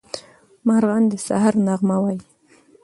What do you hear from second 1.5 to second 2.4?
نغمه وايي.